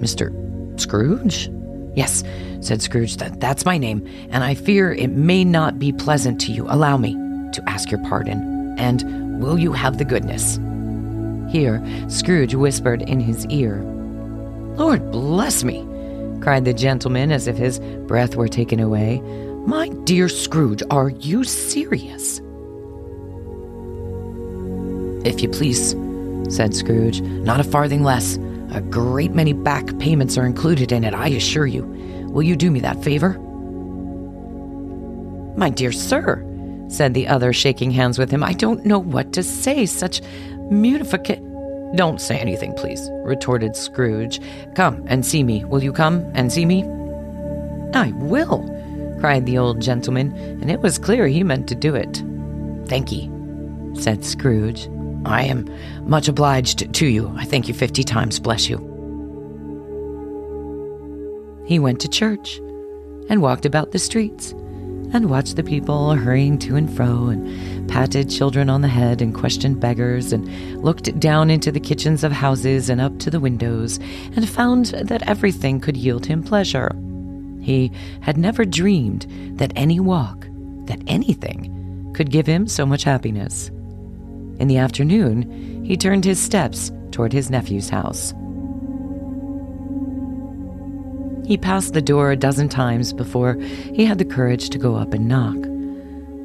Mr. 0.00 0.30
Scrooge? 0.78 1.48
Yes, 1.94 2.22
said 2.60 2.82
Scrooge. 2.82 3.16
That, 3.16 3.40
that's 3.40 3.64
my 3.64 3.78
name, 3.78 4.06
and 4.30 4.44
I 4.44 4.54
fear 4.54 4.92
it 4.92 5.10
may 5.10 5.44
not 5.44 5.78
be 5.78 5.92
pleasant 5.92 6.40
to 6.42 6.52
you. 6.52 6.66
Allow 6.68 6.96
me 6.96 7.12
to 7.52 7.62
ask 7.66 7.90
your 7.90 8.02
pardon. 8.04 8.74
And 8.78 9.40
will 9.40 9.58
you 9.58 9.72
have 9.72 9.98
the 9.98 10.04
goodness? 10.04 10.58
Here, 11.50 11.82
Scrooge 12.08 12.54
whispered 12.54 13.02
in 13.02 13.20
his 13.20 13.46
ear. 13.46 13.82
Lord 14.76 15.10
bless 15.10 15.64
me, 15.64 15.86
cried 16.42 16.64
the 16.64 16.74
gentleman 16.74 17.32
as 17.32 17.46
if 17.46 17.56
his 17.56 17.78
breath 18.06 18.36
were 18.36 18.48
taken 18.48 18.80
away. 18.80 19.20
My 19.66 19.88
dear 20.04 20.28
Scrooge, 20.28 20.82
are 20.90 21.08
you 21.08 21.44
serious? 21.44 22.40
If 25.24 25.42
you 25.42 25.48
please, 25.48 25.96
said 26.54 26.74
Scrooge, 26.74 27.20
not 27.20 27.58
a 27.58 27.64
farthing 27.64 28.02
less. 28.02 28.36
A 28.72 28.80
great 28.80 29.32
many 29.32 29.52
back 29.52 29.98
payments 29.98 30.36
are 30.36 30.44
included 30.44 30.92
in 30.92 31.04
it, 31.04 31.14
I 31.14 31.28
assure 31.28 31.66
you. 31.66 31.82
Will 32.36 32.42
you 32.42 32.54
do 32.54 32.70
me 32.70 32.80
that 32.80 33.02
favor? 33.02 33.30
My 35.56 35.70
dear 35.70 35.90
sir, 35.90 36.44
said 36.88 37.14
the 37.14 37.26
other, 37.26 37.54
shaking 37.54 37.90
hands 37.90 38.18
with 38.18 38.30
him, 38.30 38.44
I 38.44 38.52
don't 38.52 38.84
know 38.84 38.98
what 38.98 39.32
to 39.32 39.42
say. 39.42 39.86
Such 39.86 40.20
munifica. 40.70 41.36
Don't 41.94 42.20
say 42.20 42.38
anything, 42.38 42.74
please, 42.74 43.08
retorted 43.24 43.74
Scrooge. 43.74 44.38
Come 44.74 45.02
and 45.06 45.24
see 45.24 45.42
me. 45.44 45.64
Will 45.64 45.82
you 45.82 45.94
come 45.94 46.30
and 46.34 46.52
see 46.52 46.66
me? 46.66 46.82
I 47.94 48.12
will, 48.16 48.68
cried 49.18 49.46
the 49.46 49.56
old 49.56 49.80
gentleman, 49.80 50.36
and 50.60 50.70
it 50.70 50.82
was 50.82 50.98
clear 50.98 51.26
he 51.26 51.42
meant 51.42 51.68
to 51.68 51.74
do 51.74 51.94
it. 51.94 52.22
Thank 52.86 53.12
ye, 53.12 53.30
said 53.94 54.26
Scrooge. 54.26 54.90
I 55.24 55.44
am 55.44 55.70
much 56.02 56.28
obliged 56.28 56.92
to 56.92 57.06
you. 57.06 57.32
I 57.38 57.46
thank 57.46 57.66
you 57.66 57.72
fifty 57.72 58.04
times. 58.04 58.38
Bless 58.38 58.68
you. 58.68 58.95
He 61.66 61.78
went 61.78 62.00
to 62.00 62.08
church 62.08 62.58
and 63.28 63.42
walked 63.42 63.66
about 63.66 63.90
the 63.90 63.98
streets 63.98 64.52
and 65.12 65.30
watched 65.30 65.56
the 65.56 65.64
people 65.64 66.14
hurrying 66.14 66.58
to 66.58 66.76
and 66.76 66.94
fro 66.94 67.26
and 67.26 67.88
patted 67.88 68.30
children 68.30 68.68
on 68.70 68.82
the 68.82 68.88
head 68.88 69.20
and 69.20 69.34
questioned 69.34 69.80
beggars 69.80 70.32
and 70.32 70.82
looked 70.82 71.18
down 71.18 71.50
into 71.50 71.72
the 71.72 71.80
kitchens 71.80 72.22
of 72.22 72.32
houses 72.32 72.88
and 72.88 73.00
up 73.00 73.18
to 73.18 73.30
the 73.30 73.40
windows 73.40 73.98
and 74.36 74.48
found 74.48 74.86
that 74.86 75.28
everything 75.28 75.80
could 75.80 75.96
yield 75.96 76.26
him 76.26 76.42
pleasure. 76.42 76.90
He 77.60 77.90
had 78.20 78.36
never 78.36 78.64
dreamed 78.64 79.26
that 79.58 79.72
any 79.74 79.98
walk, 79.98 80.46
that 80.86 81.02
anything, 81.08 82.12
could 82.14 82.30
give 82.30 82.46
him 82.46 82.68
so 82.68 82.86
much 82.86 83.02
happiness. 83.02 83.68
In 84.58 84.68
the 84.68 84.78
afternoon, 84.78 85.84
he 85.84 85.96
turned 85.96 86.24
his 86.24 86.38
steps 86.38 86.92
toward 87.10 87.32
his 87.32 87.50
nephew's 87.50 87.88
house. 87.90 88.32
He 91.46 91.56
passed 91.56 91.94
the 91.94 92.02
door 92.02 92.32
a 92.32 92.36
dozen 92.36 92.68
times 92.68 93.12
before 93.12 93.54
he 93.54 94.04
had 94.04 94.18
the 94.18 94.24
courage 94.24 94.68
to 94.70 94.78
go 94.78 94.96
up 94.96 95.14
and 95.14 95.28
knock. 95.28 95.56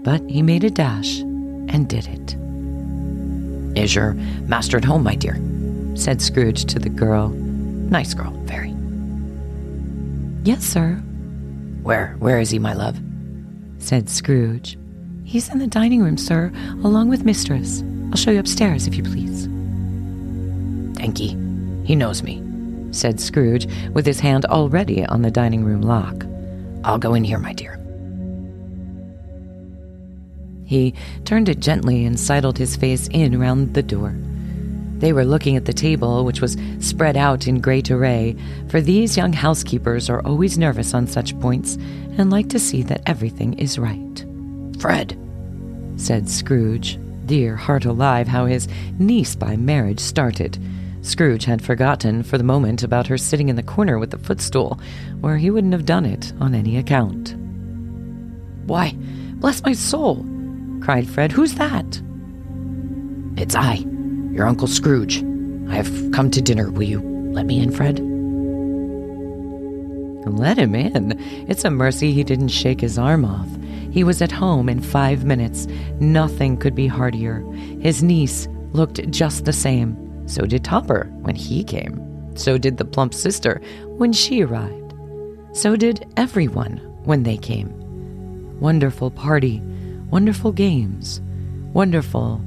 But 0.04 0.22
he 0.30 0.44
made 0.44 0.64
a 0.64 0.70
dash 0.70 1.20
and 1.20 1.90
did 1.90 2.08
it. 2.08 2.36
Is 3.76 3.96
your 3.96 4.14
master 4.44 4.78
at 4.78 4.86
home, 4.86 5.04
my 5.04 5.16
dear? 5.16 5.42
said 5.96 6.22
Scrooge 6.22 6.66
to 6.66 6.78
the 6.78 6.90
girl. 6.90 7.30
Nice 7.30 8.14
girl, 8.14 8.32
very. 8.46 8.76
Yes, 10.44 10.64
sir. 10.64 10.94
Where, 11.82 12.16
where 12.20 12.40
is 12.40 12.52
he, 12.52 12.60
my 12.60 12.74
love? 12.74 13.00
said 13.80 14.08
Scrooge. 14.08 14.78
He's 15.24 15.50
in 15.50 15.58
the 15.58 15.68
dining 15.68 16.04
room, 16.04 16.18
sir, 16.18 16.52
along 16.84 17.10
with 17.10 17.26
mistress. 17.26 17.84
I'll 18.12 18.18
show 18.18 18.32
you 18.32 18.40
upstairs, 18.40 18.86
if 18.86 18.96
you 18.96 19.04
please. 19.04 19.48
Thank 20.96 21.20
ye. 21.20 21.30
He 21.86 21.96
knows 21.96 22.22
me, 22.22 22.42
said 22.92 23.20
Scrooge, 23.20 23.68
with 23.94 24.06
his 24.06 24.20
hand 24.20 24.46
already 24.46 25.06
on 25.06 25.22
the 25.22 25.32
dining 25.32 25.64
room 25.64 25.82
lock. 25.82 26.26
I'll 26.84 26.98
go 26.98 27.14
in 27.14 27.24
here, 27.24 27.40
my 27.40 27.54
dear. 27.54 27.78
He 30.66 30.94
turned 31.26 31.50
it 31.50 31.60
gently 31.60 32.06
and 32.06 32.20
sidled 32.20 32.58
his 32.58 32.78
face 32.78 33.10
in 33.10 33.40
round 33.40 33.74
the 33.74 33.84
door. 33.84 34.16
They 35.00 35.14
were 35.14 35.26
looking 35.26 35.58
at 35.58 35.66
the 35.66 35.74
table, 35.74 36.24
which 36.24 36.42
was 36.42 36.58
spread 36.80 37.18
out 37.18 37.48
in 37.48 37.60
great 37.60 37.90
array, 37.90 38.38
for 38.70 38.80
these 38.80 39.18
young 39.18 39.34
housekeepers 39.34 40.10
are 40.10 40.22
always 40.22 40.58
nervous 40.58 40.94
on 40.94 41.08
such 41.08 41.38
points 41.40 41.76
and 42.18 42.30
like 42.30 42.50
to 42.50 42.60
see 42.60 42.84
that 42.84 43.02
everything 43.06 43.54
is 43.56 43.80
right. 43.80 44.26
Fred, 44.80 45.18
said 45.98 46.30
Scrooge, 46.30 47.00
dear 47.26 47.56
heart 47.56 47.86
alive, 47.86 48.28
how 48.28 48.46
his 48.46 48.68
niece 49.00 49.36
by 49.36 49.56
marriage 49.56 50.00
started. 50.00 50.58
Scrooge 51.02 51.46
had 51.46 51.64
forgotten 51.64 52.22
for 52.24 52.38
the 52.38 52.44
moment 52.44 52.84
about 52.84 53.08
her 53.08 53.18
sitting 53.18 53.50
in 53.50 53.56
the 53.56 53.64
corner 53.64 53.98
with 53.98 54.12
the 54.12 54.20
footstool, 54.20 54.80
where 55.20 55.38
he 55.38 55.50
wouldn't 55.50 55.74
have 55.74 55.86
done 55.86 56.06
it 56.06 56.32
on 56.40 56.54
any 56.54 56.78
account. 56.78 57.36
Why, 58.66 58.96
bless 59.36 59.64
my 59.64 59.74
soul, 59.74 60.26
cried 60.82 61.10
Fred. 61.10 61.32
Who's 61.32 61.56
that? 61.56 62.02
It's 63.38 63.56
I, 63.56 63.86
your 64.32 64.46
Uncle 64.46 64.68
Scrooge. 64.68 65.24
I 65.70 65.76
have 65.76 66.12
come 66.12 66.30
to 66.32 66.42
dinner. 66.42 66.70
Will 66.70 66.84
you 66.84 67.02
let 67.34 67.46
me 67.46 67.60
in, 67.62 67.72
Fred? 67.72 68.00
Let 70.28 70.58
him 70.58 70.76
in. 70.76 71.20
It's 71.50 71.66
a 71.66 71.72
mercy 71.72 72.12
he 72.12 72.24
didn't 72.24 72.50
shake 72.50 72.82
his 72.82 73.00
arm 73.00 73.26
off. 73.26 73.48
He 73.92 74.04
was 74.04 74.22
at 74.22 74.32
home 74.32 74.70
in 74.70 74.82
five 74.82 75.26
minutes. 75.26 75.66
Nothing 76.00 76.58
could 76.58 76.76
be 76.76 76.88
heartier. 76.88 77.42
His 77.80 78.04
niece 78.04 78.48
looked 78.72 79.10
just 79.10 79.46
the 79.46 79.54
same. 79.54 79.98
So 80.32 80.46
did 80.46 80.64
Topper 80.64 81.10
when 81.24 81.36
he 81.36 81.62
came. 81.62 82.00
So 82.38 82.58
did 82.58 82.78
the 82.78 82.86
plump 82.86 83.14
sister 83.14 83.60
when 83.98 84.14
she 84.14 84.42
arrived. 84.42 84.94
So 85.52 85.76
did 85.76 86.06
everyone 86.16 86.78
when 87.04 87.24
they 87.24 87.36
came. 87.36 87.70
Wonderful 88.62 89.12
party, 89.12 89.62
wonderful 90.10 90.54
games, 90.54 91.20
wonderful, 91.74 92.42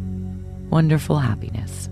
wonderful 0.71 1.19
happiness. 1.19 1.91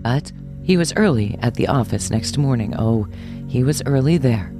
But 0.00 0.32
he 0.62 0.78
was 0.78 0.94
early 0.96 1.38
at 1.42 1.52
the 1.52 1.68
office 1.68 2.10
next 2.10 2.38
morning. 2.38 2.74
Oh, 2.78 3.06
he 3.46 3.62
was 3.62 3.82
early 3.84 4.16
there. 4.16 4.50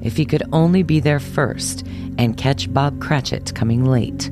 If 0.00 0.16
he 0.16 0.24
could 0.24 0.44
only 0.52 0.84
be 0.84 1.00
there 1.00 1.18
first 1.18 1.84
and 2.18 2.36
catch 2.36 2.72
Bob 2.72 3.00
Cratchit 3.00 3.52
coming 3.56 3.84
late. 3.84 4.30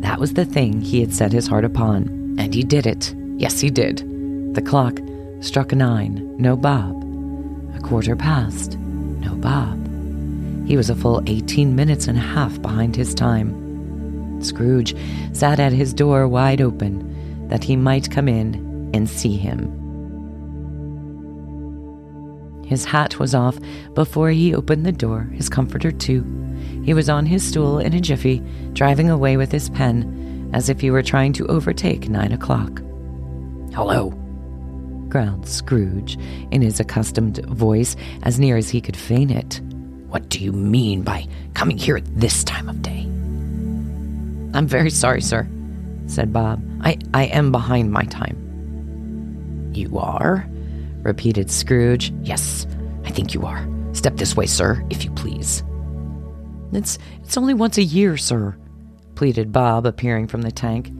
That 0.00 0.18
was 0.18 0.34
the 0.34 0.44
thing 0.44 0.80
he 0.80 1.00
had 1.00 1.14
set 1.14 1.30
his 1.30 1.46
heart 1.46 1.64
upon, 1.64 2.19
and 2.50 2.56
he 2.56 2.64
did 2.64 2.84
it. 2.84 3.14
Yes, 3.36 3.60
he 3.60 3.70
did. 3.70 3.98
The 4.56 4.60
clock 4.60 4.98
struck 5.38 5.70
nine, 5.70 6.36
no 6.36 6.56
Bob. 6.56 6.96
A 7.76 7.78
quarter 7.78 8.16
past, 8.16 8.76
no 8.76 9.36
Bob. 9.36 9.78
He 10.66 10.76
was 10.76 10.90
a 10.90 10.96
full 10.96 11.22
18 11.28 11.76
minutes 11.76 12.08
and 12.08 12.18
a 12.18 12.20
half 12.20 12.60
behind 12.60 12.96
his 12.96 13.14
time. 13.14 14.42
Scrooge 14.42 14.96
sat 15.32 15.60
at 15.60 15.72
his 15.72 15.94
door 15.94 16.26
wide 16.26 16.60
open 16.60 17.46
that 17.46 17.62
he 17.62 17.76
might 17.76 18.10
come 18.10 18.26
in 18.26 18.90
and 18.92 19.08
see 19.08 19.36
him. 19.36 19.70
His 22.66 22.84
hat 22.84 23.20
was 23.20 23.32
off 23.32 23.60
before 23.94 24.30
he 24.30 24.56
opened 24.56 24.84
the 24.84 24.90
door, 24.90 25.30
his 25.34 25.48
comforter 25.48 25.92
too. 25.92 26.24
He 26.84 26.94
was 26.94 27.08
on 27.08 27.26
his 27.26 27.46
stool 27.46 27.78
in 27.78 27.94
a 27.94 28.00
jiffy, 28.00 28.42
driving 28.72 29.08
away 29.08 29.36
with 29.36 29.52
his 29.52 29.70
pen, 29.70 30.20
as 30.52 30.68
if 30.68 30.80
he 30.80 30.90
were 30.90 31.02
trying 31.02 31.32
to 31.34 31.46
overtake 31.46 32.08
nine 32.08 32.32
o'clock. 32.32 32.80
Hello, 33.74 34.10
growled 35.08 35.46
Scrooge 35.46 36.18
in 36.50 36.62
his 36.62 36.80
accustomed 36.80 37.44
voice, 37.46 37.96
as 38.22 38.40
near 38.40 38.56
as 38.56 38.70
he 38.70 38.80
could 38.80 38.96
feign 38.96 39.30
it. 39.30 39.60
What 40.08 40.28
do 40.28 40.42
you 40.42 40.52
mean 40.52 41.02
by 41.02 41.26
coming 41.54 41.78
here 41.78 41.96
at 41.96 42.20
this 42.20 42.42
time 42.44 42.68
of 42.68 42.82
day? 42.82 43.02
I'm 44.52 44.66
very 44.66 44.90
sorry, 44.90 45.22
sir, 45.22 45.48
said 46.06 46.32
Bob. 46.32 46.60
I, 46.80 46.98
I 47.14 47.24
am 47.26 47.52
behind 47.52 47.92
my 47.92 48.04
time. 48.04 49.70
You 49.74 49.98
are? 49.98 50.46
repeated 51.02 51.50
Scrooge. 51.50 52.12
Yes, 52.22 52.66
I 53.04 53.10
think 53.10 53.32
you 53.32 53.46
are. 53.46 53.66
Step 53.92 54.16
this 54.16 54.36
way, 54.36 54.46
sir, 54.46 54.84
if 54.90 55.04
you 55.04 55.10
please. 55.12 55.62
It's 56.72 56.98
it's 57.22 57.36
only 57.36 57.54
once 57.54 57.78
a 57.78 57.82
year, 57.82 58.16
sir. 58.16 58.56
Pleaded 59.20 59.52
Bob, 59.52 59.84
appearing 59.84 60.26
from 60.26 60.40
the 60.40 60.50
tank. 60.50 60.90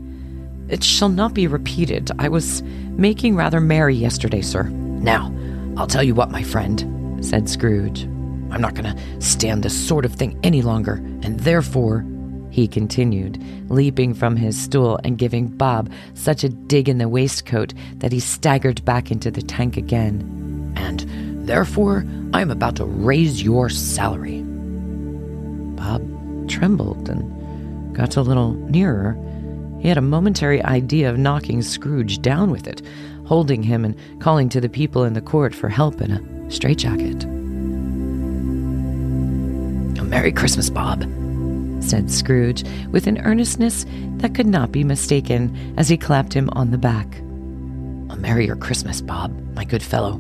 It 0.69 0.85
shall 0.85 1.09
not 1.09 1.33
be 1.33 1.47
repeated. 1.47 2.11
I 2.19 2.29
was 2.29 2.63
making 2.91 3.35
rather 3.35 3.63
merry 3.63 3.95
yesterday, 3.95 4.43
sir. 4.43 4.65
Now, 4.65 5.35
I'll 5.79 5.87
tell 5.87 6.03
you 6.03 6.15
what, 6.15 6.31
my 6.31 6.43
friend, 6.43 7.25
said 7.25 7.49
Scrooge. 7.49 8.03
I'm 8.51 8.61
not 8.61 8.75
going 8.75 8.95
to 8.95 9.23
stand 9.23 9.63
this 9.63 9.89
sort 9.89 10.05
of 10.05 10.13
thing 10.13 10.39
any 10.43 10.61
longer, 10.61 10.97
and 11.23 11.41
therefore, 11.41 12.05
he 12.51 12.69
continued, 12.69 13.43
leaping 13.71 14.13
from 14.13 14.37
his 14.37 14.61
stool 14.61 15.01
and 15.03 15.17
giving 15.17 15.47
Bob 15.49 15.91
such 16.13 16.45
a 16.45 16.51
dig 16.51 16.91
in 16.91 16.99
the 16.99 17.09
waistcoat 17.09 17.73
that 18.01 18.13
he 18.13 18.21
staggered 18.21 18.85
back 18.85 19.11
into 19.11 19.31
the 19.31 19.41
tank 19.41 19.79
again. 19.79 20.75
And 20.77 21.01
therefore, 21.49 22.05
I 22.35 22.43
am 22.43 22.51
about 22.51 22.77
to 22.77 22.85
raise 22.85 23.43
your 23.43 23.71
salary. 23.71 24.43
Bob 24.43 26.03
trembled 26.51 27.09
and 27.09 27.40
got 28.01 28.17
a 28.17 28.23
little 28.23 28.55
nearer. 28.71 29.15
He 29.79 29.89
had 29.89 29.99
a 29.99 30.03
momentary 30.03 30.63
idea 30.63 31.11
of 31.11 31.19
knocking 31.19 31.61
Scrooge 31.61 32.23
down 32.23 32.51
with 32.51 32.67
it, 32.67 32.81
holding 33.27 33.63
him 33.63 33.85
and 33.85 33.95
calling 34.23 34.49
to 34.49 34.61
the 34.61 34.71
people 34.71 35.05
in 35.05 35.13
the 35.13 35.21
court 35.21 35.55
for 35.55 35.69
help 35.69 36.01
in 36.01 36.11
a 36.11 36.51
straitjacket. 36.51 37.25
A 40.01 40.03
Merry 40.03 40.33
Christmas, 40.33 40.71
Bob, 40.71 41.03
said 41.83 42.11
Scrooge 42.11 42.65
with 42.89 43.07
an 43.07 43.19
earnestness 43.19 43.85
that 44.17 44.35
could 44.35 44.47
not 44.47 44.73
be 44.73 44.83
mistaken 44.83 45.55
as 45.77 45.91
he 45.91 45.99
clapped 45.99 46.33
him 46.33 46.49
on 46.55 46.71
the 46.71 46.79
back. 46.79 47.19
A 47.19 48.17
merrier 48.17 48.57
Christmas, 48.57 49.03
Bob, 49.03 49.39
my 49.55 49.65
good 49.65 49.83
fellow, 49.83 50.17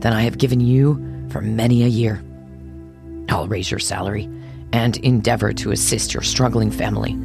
than 0.00 0.12
I 0.12 0.22
have 0.22 0.38
given 0.38 0.58
you 0.58 0.96
for 1.30 1.40
many 1.40 1.84
a 1.84 1.88
year. 1.88 2.24
I'll 3.28 3.46
raise 3.46 3.70
your 3.70 3.78
salary 3.78 4.28
and 4.72 4.96
endeavor 4.98 5.52
to 5.52 5.72
assist 5.72 6.14
your 6.14 6.22
struggling 6.22 6.70
family 6.70 7.16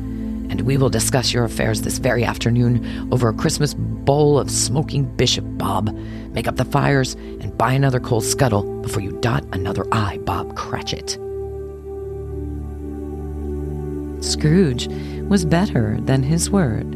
and 0.50 0.62
we 0.62 0.78
will 0.78 0.90
discuss 0.90 1.34
your 1.34 1.44
affairs 1.44 1.82
this 1.82 1.98
very 1.98 2.24
afternoon 2.24 3.12
over 3.12 3.30
a 3.30 3.34
Christmas 3.34 3.74
bowl 3.74 4.40
of 4.40 4.50
smoking 4.52 5.04
Bishop, 5.18 5.44
Bob. 5.58 5.94
Make 6.32 6.48
up 6.48 6.56
the 6.56 6.66
fires 6.66 7.16
and 7.16 7.58
buy 7.58 7.74
another 7.74 8.00
coal 8.00 8.22
scuttle 8.22 8.82
before 8.82 9.02
you 9.02 9.12
dot 9.22 9.44
another 9.52 9.86
I, 9.92 10.18
Bob 10.20 10.56
Cratchit. 10.56 11.18
Scrooge 14.24 14.88
was 15.24 15.46
better 15.46 16.00
than 16.02 16.24
his 16.24 16.50
word. 16.50 16.94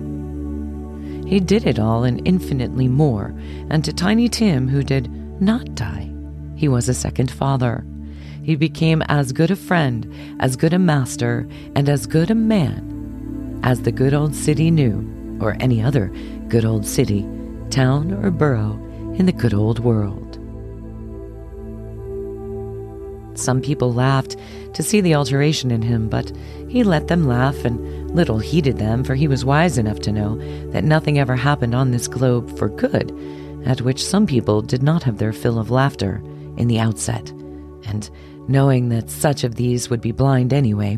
He 1.28 1.40
did 1.40 1.68
it 1.68 1.80
all 1.80 2.04
and 2.04 2.26
infinitely 2.26 2.88
more, 2.88 3.34
and 3.70 3.84
to 3.86 3.94
Tiny 3.94 4.30
Tim, 4.30 4.68
who 4.68 4.84
did 4.84 5.12
not 5.42 5.76
die, 5.76 6.12
he 6.56 6.68
was 6.68 6.90
a 6.90 6.94
second 6.94 7.30
father. 7.30 7.86
He 8.44 8.56
became 8.56 9.02
as 9.04 9.32
good 9.32 9.52
a 9.52 9.56
friend, 9.56 10.12
as 10.40 10.56
good 10.56 10.74
a 10.74 10.80
master, 10.80 11.48
and 11.76 11.88
as 11.90 12.08
good 12.08 12.32
a 12.32 12.36
man 12.36 13.60
as 13.64 13.82
the 13.82 13.92
good 13.92 14.14
old 14.14 14.34
city 14.34 14.72
knew, 14.72 15.38
or 15.42 15.58
any 15.60 15.82
other 15.82 16.12
good 16.48 16.66
old 16.66 16.86
city, 16.86 17.28
town, 17.70 18.14
or 18.24 18.32
borough 18.32 18.74
in 19.18 19.26
the 19.26 19.32
good 19.32 19.54
old 19.54 19.80
world. 19.80 20.36
Some 23.38 23.62
people 23.62 23.94
laughed 23.94 24.36
to 24.74 24.84
see 24.84 25.02
the 25.02 25.16
alteration 25.16 25.72
in 25.72 25.82
him, 25.82 26.10
but 26.10 26.32
he 26.68 26.84
let 26.84 27.08
them 27.08 27.28
laugh 27.28 27.64
and 27.66 28.12
little 28.12 28.40
heeded 28.40 28.78
them, 28.78 29.04
for 29.04 29.16
he 29.16 29.28
was 29.28 29.46
wise 29.46 29.78
enough 29.78 30.00
to 30.02 30.12
know 30.12 30.38
that 30.72 30.84
nothing 30.84 31.20
ever 31.20 31.36
happened 31.36 31.76
on 31.76 31.92
this 31.92 32.08
globe 32.08 32.58
for 32.58 32.70
good, 32.70 33.12
at 33.66 33.82
which 33.82 34.04
some 34.04 34.26
people 34.26 34.62
did 34.62 34.84
not 34.84 35.04
have 35.04 35.18
their 35.18 35.34
fill 35.34 35.60
of 35.60 35.72
laughter 35.72 36.22
in 36.58 36.68
the 36.68 36.80
outset, 36.80 37.32
and 37.90 38.10
knowing 38.48 38.90
that 38.90 39.10
such 39.10 39.44
of 39.44 39.56
these 39.56 39.90
would 39.90 40.02
be 40.02 40.12
blind 40.12 40.54
anyway, 40.54 40.98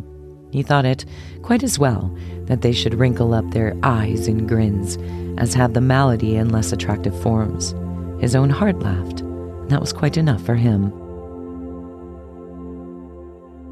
he 0.52 0.64
thought 0.64 0.86
it 0.86 1.06
quite 1.42 1.64
as 1.64 1.80
well 1.80 2.16
that 2.46 2.62
they 2.62 2.72
should 2.72 2.94
wrinkle 2.94 3.34
up 3.34 3.50
their 3.52 3.76
eyes 3.84 4.28
in 4.28 4.46
grins 4.48 4.98
as 5.38 5.54
have 5.54 5.74
the 5.74 5.82
malady 5.82 6.36
in 6.36 6.50
less 6.50 6.72
attractive 6.72 7.20
forms. 7.22 7.74
His 8.22 8.36
own 8.36 8.50
heart 8.50 8.80
laughed, 8.80 9.22
and 9.22 9.70
that 9.70 9.82
was 9.82 9.94
quite 9.94 10.18
enough 10.18 10.44
for 10.44 10.56
him. 10.56 10.94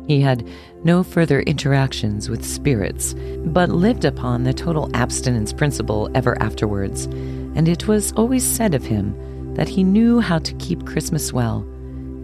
He 0.08 0.22
had 0.22 0.48
no 0.84 1.04
further 1.04 1.42
interactions 1.42 2.30
with 2.30 2.44
spirits, 2.44 3.14
but 3.46 3.70
lived 3.70 4.06
upon 4.06 4.44
the 4.44 4.54
total 4.54 4.90
abstinence 4.96 5.54
principle 5.54 6.10
ever 6.16 6.42
afterwards, 6.42 7.06
and 7.06 7.68
it 7.68 7.88
was 7.88 8.12
always 8.14 8.44
said 8.44 8.74
of 8.74 8.84
him 8.84 9.54
that 9.54 9.70
he 9.70 9.84
knew 9.84 10.20
how 10.20 10.40
to 10.40 10.54
keep 10.56 10.88
Christmas 10.88 11.32
well, 11.32 11.64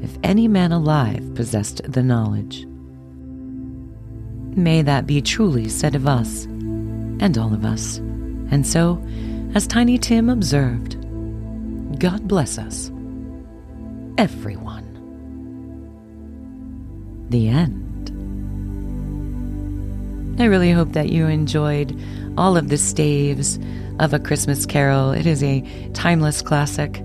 if 0.05 0.19
any 0.21 0.47
man 0.47 0.71
alive 0.71 1.33
possessed 1.33 1.81
the 1.91 2.03
knowledge. 2.03 2.67
May 4.55 4.83
that 4.83 5.07
be 5.07 5.19
truly 5.19 5.67
said 5.67 5.95
of 5.95 6.07
us, 6.07 6.45
and 6.45 7.35
all 7.39 7.55
of 7.55 7.65
us. 7.65 7.97
And 8.51 8.67
so, 8.67 9.03
as 9.55 9.65
Tiny 9.65 9.97
Tim 9.97 10.29
observed, 10.29 10.95
God 11.99 12.27
bless 12.27 12.59
us, 12.59 12.91
everyone. 14.19 14.83
The 17.29 17.47
end. 17.47 18.11
I 20.39 20.45
really 20.45 20.71
hope 20.71 20.91
that 20.91 21.09
you 21.09 21.25
enjoyed 21.25 21.99
all 22.37 22.57
of 22.57 22.69
the 22.69 22.77
staves 22.77 23.57
of 23.99 24.13
A 24.13 24.19
Christmas 24.19 24.67
Carol. 24.67 25.13
It 25.13 25.25
is 25.25 25.41
a 25.41 25.61
timeless 25.93 26.43
classic. 26.43 27.01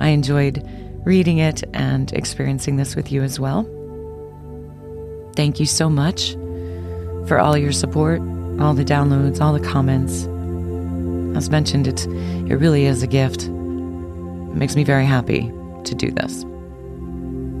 I 0.00 0.08
enjoyed 0.08 0.68
reading 1.06 1.38
it 1.38 1.62
and 1.72 2.12
experiencing 2.12 2.76
this 2.76 2.96
with 2.96 3.12
you 3.12 3.22
as 3.22 3.38
well. 3.38 3.62
Thank 5.36 5.60
you 5.60 5.66
so 5.66 5.88
much 5.88 6.32
for 7.28 7.38
all 7.38 7.56
your 7.56 7.70
support, 7.70 8.20
all 8.60 8.74
the 8.74 8.84
downloads, 8.84 9.40
all 9.40 9.52
the 9.52 9.60
comments. 9.60 10.26
As 11.36 11.48
mentioned, 11.48 11.86
it, 11.86 12.06
it 12.50 12.56
really 12.56 12.86
is 12.86 13.04
a 13.04 13.06
gift. 13.06 13.44
It 13.44 13.50
makes 14.56 14.74
me 14.74 14.82
very 14.82 15.04
happy 15.04 15.52
to 15.84 15.94
do 15.94 16.10
this. 16.10 16.44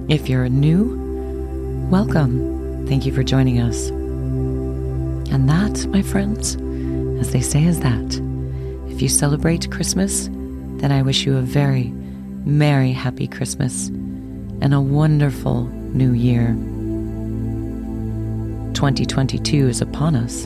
If 0.08 0.28
you're 0.28 0.48
new, 0.48 1.86
welcome. 1.88 2.86
Thank 2.88 3.06
you 3.06 3.12
for 3.12 3.22
joining 3.22 3.60
us. 3.60 3.90
And 5.30 5.48
that, 5.48 5.86
my 5.90 6.02
friends, 6.02 6.56
as 7.20 7.32
they 7.32 7.42
say, 7.42 7.62
is 7.62 7.78
that. 7.78 8.20
If 8.92 9.00
you 9.00 9.08
celebrate 9.08 9.70
Christmas, 9.70 10.28
then 10.78 10.90
I 10.90 11.02
wish 11.02 11.24
you 11.24 11.36
a 11.36 11.42
very 11.42 11.92
merry, 12.46 12.92
happy 12.92 13.26
Christmas 13.26 13.88
and 13.88 14.72
a 14.72 14.80
wonderful 14.80 15.64
new 15.64 16.12
year. 16.12 16.54
2022 18.72 19.68
is 19.68 19.80
upon 19.80 20.14
us, 20.14 20.44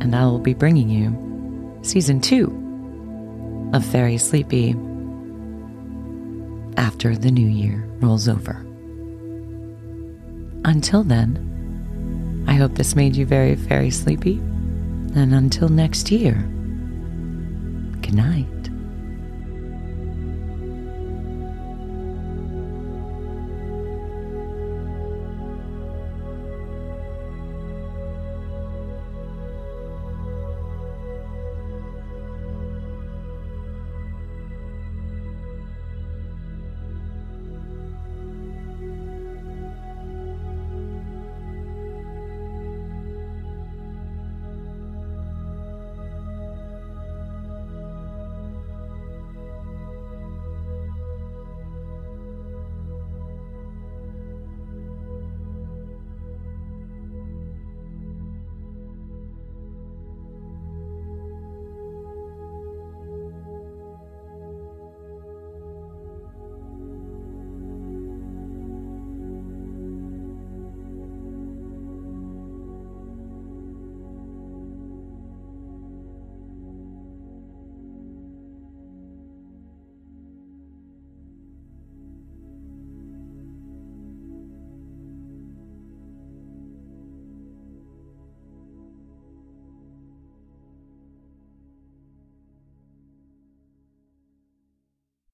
and 0.00 0.14
I 0.14 0.24
will 0.24 0.38
be 0.38 0.54
bringing 0.54 0.88
you 0.88 1.80
season 1.82 2.20
two 2.20 2.46
of 3.74 3.84
Fairy 3.84 4.18
Sleepy 4.18 4.70
after 6.76 7.16
the 7.16 7.30
new 7.30 7.48
year 7.48 7.84
rolls 8.00 8.28
over. 8.28 8.64
Until 10.64 11.02
then, 11.02 12.44
I 12.46 12.54
hope 12.54 12.74
this 12.74 12.94
made 12.94 13.16
you 13.16 13.26
very, 13.26 13.54
very 13.54 13.90
sleepy. 13.90 14.36
And 15.14 15.34
until 15.34 15.68
next 15.68 16.10
year, 16.10 16.34
good 18.00 18.14
night. 18.14 18.61